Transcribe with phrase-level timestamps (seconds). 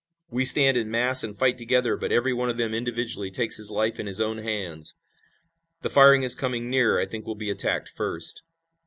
[0.31, 3.69] We stand in mass and fight together, but every one of them individually takes his
[3.69, 4.95] life in his own hands.
[5.83, 6.99] The firing is coming nearer.
[6.99, 8.41] I think we'll be attacked first."